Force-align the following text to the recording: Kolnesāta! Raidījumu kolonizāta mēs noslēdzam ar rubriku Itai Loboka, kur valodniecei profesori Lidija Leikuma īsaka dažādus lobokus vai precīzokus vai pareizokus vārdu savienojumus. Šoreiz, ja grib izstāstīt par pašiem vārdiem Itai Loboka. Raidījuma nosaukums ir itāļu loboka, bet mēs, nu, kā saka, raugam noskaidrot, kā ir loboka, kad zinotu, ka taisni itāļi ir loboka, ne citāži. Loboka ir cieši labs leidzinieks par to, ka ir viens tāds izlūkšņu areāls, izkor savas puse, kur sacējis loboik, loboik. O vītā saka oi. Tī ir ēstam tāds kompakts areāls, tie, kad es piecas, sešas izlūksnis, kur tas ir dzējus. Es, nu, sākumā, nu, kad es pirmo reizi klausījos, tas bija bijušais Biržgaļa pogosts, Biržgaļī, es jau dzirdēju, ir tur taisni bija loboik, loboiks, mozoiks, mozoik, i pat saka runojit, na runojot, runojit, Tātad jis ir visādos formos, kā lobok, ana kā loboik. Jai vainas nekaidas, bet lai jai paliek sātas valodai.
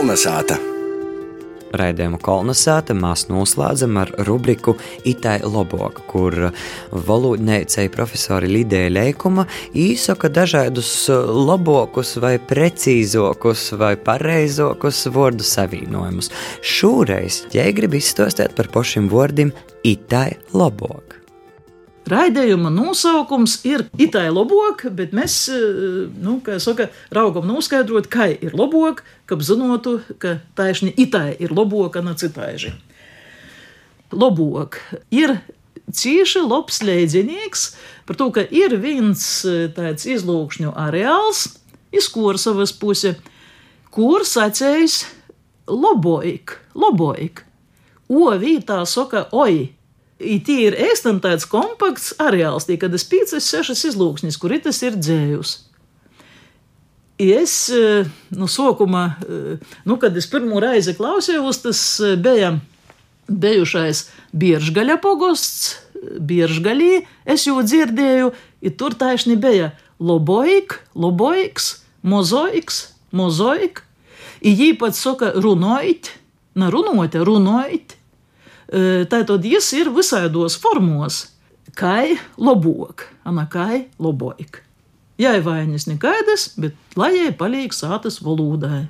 Kolnesāta! 0.00 0.54
Raidījumu 1.76 2.16
kolonizāta 2.24 2.94
mēs 2.96 3.26
noslēdzam 3.28 3.98
ar 4.00 4.08
rubriku 4.24 4.72
Itai 5.04 5.34
Loboka, 5.44 6.06
kur 6.08 6.38
valodniecei 7.10 7.90
profesori 7.92 8.48
Lidija 8.48 8.88
Leikuma 8.94 9.44
īsaka 9.76 10.32
dažādus 10.32 10.94
lobokus 11.28 12.14
vai 12.24 12.38
precīzokus 12.40 13.66
vai 13.76 13.92
pareizokus 14.08 15.04
vārdu 15.12 15.44
savienojumus. 15.44 16.32
Šoreiz, 16.64 17.42
ja 17.52 17.68
grib 17.68 18.00
izstāstīt 18.00 18.56
par 18.56 18.72
pašiem 18.72 19.12
vārdiem 19.12 19.52
Itai 19.84 20.30
Loboka. 20.56 21.19
Raidījuma 22.08 22.70
nosaukums 22.72 23.58
ir 23.68 23.84
itāļu 24.00 24.32
loboka, 24.38 24.90
bet 24.90 25.12
mēs, 25.14 25.34
nu, 26.22 26.38
kā 26.44 26.56
saka, 26.62 26.88
raugam 27.12 27.44
noskaidrot, 27.50 28.08
kā 28.10 28.30
ir 28.32 28.56
loboka, 28.56 29.04
kad 29.28 29.44
zinotu, 29.44 29.98
ka 30.18 30.38
taisni 30.58 30.94
itāļi 30.96 31.36
ir 31.44 31.52
loboka, 31.54 32.02
ne 32.02 32.16
citāži. 32.18 32.72
Loboka 34.10 34.80
ir 35.14 35.36
cieši 35.92 36.42
labs 36.42 36.80
leidzinieks 36.82 37.74
par 38.08 38.18
to, 38.18 38.30
ka 38.34 38.42
ir 38.42 38.74
viens 38.80 39.22
tāds 39.76 40.08
izlūkšņu 40.08 40.72
areāls, 40.74 41.46
izkor 41.94 42.40
savas 42.40 42.72
puse, 42.74 43.14
kur 43.94 44.26
sacējis 44.26 45.04
loboik, 45.70 46.56
loboik. 46.74 47.44
O 48.10 48.32
vītā 48.34 48.82
saka 48.90 49.28
oi. 49.30 49.70
Tī 50.20 50.56
ir 50.66 50.76
ēstam 50.76 51.16
tāds 51.24 51.46
kompakts 51.48 52.12
areāls, 52.20 52.66
tie, 52.68 52.76
kad 52.80 52.92
es 52.92 53.06
piecas, 53.08 53.46
sešas 53.46 53.86
izlūksnis, 53.88 54.36
kur 54.40 54.52
tas 54.60 54.82
ir 54.84 54.98
dzējus. 55.00 55.56
Es, 57.20 57.54
nu, 58.32 58.48
sākumā, 58.48 59.04
nu, 59.88 59.96
kad 60.00 60.16
es 60.16 60.28
pirmo 60.28 60.60
reizi 60.60 60.94
klausījos, 60.96 61.60
tas 61.64 61.80
bija 62.20 62.54
bijušais 63.28 64.06
Biržgaļa 64.36 64.96
pogosts, 65.00 65.74
Biržgaļī, 66.00 67.02
es 67.28 67.44
jau 67.48 67.60
dzirdēju, 67.60 68.32
ir 68.64 68.76
tur 68.80 68.96
taisni 68.96 69.36
bija 69.40 69.74
loboik, 70.00 70.78
loboiks, 70.96 71.74
mozoiks, 72.00 72.82
mozoik, 73.12 73.84
i 74.40 74.72
pat 74.80 74.96
saka 74.96 75.34
runojit, 75.36 76.14
na 76.56 76.72
runojot, 76.72 77.20
runojit, 77.28 77.99
Tātad 78.70 79.42
jis 79.42 79.72
ir 79.74 79.88
visādos 79.90 80.54
formos, 80.60 81.24
kā 81.74 82.04
lobok, 82.38 83.08
ana 83.26 83.48
kā 83.50 83.84
loboik. 83.98 84.62
Jai 85.20 85.40
vainas 85.44 85.88
nekaidas, 85.90 86.52
bet 86.56 86.76
lai 86.96 87.10
jai 87.16 87.32
paliek 87.36 87.74
sātas 87.74 88.20
valodai. 88.24 88.86